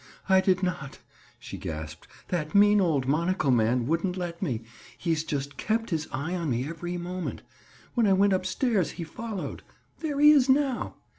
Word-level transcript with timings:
"I 0.27 0.41
did 0.41 0.63
not," 0.63 0.97
she 1.37 1.59
gasped. 1.59 2.07
"That 2.29 2.55
mean 2.55 2.81
old 2.81 3.07
monocle 3.07 3.51
man 3.51 3.85
wouldn't 3.85 4.17
let 4.17 4.41
me. 4.41 4.63
He's 4.97 5.23
just 5.23 5.57
kept 5.57 5.91
his 5.91 6.07
eye 6.11 6.33
on 6.33 6.49
me 6.49 6.67
every 6.67 6.97
moment. 6.97 7.43
When 7.93 8.07
I 8.07 8.13
went 8.13 8.33
up 8.33 8.47
stairs, 8.47 8.93
he 8.93 9.03
followed. 9.03 9.61
There 9.99 10.19
he 10.19 10.31
is 10.31 10.49
now. 10.49 10.95